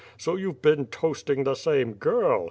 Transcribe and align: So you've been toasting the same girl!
So 0.17 0.35
you've 0.35 0.63
been 0.63 0.87
toasting 0.87 1.43
the 1.43 1.53
same 1.53 1.93
girl! 1.93 2.39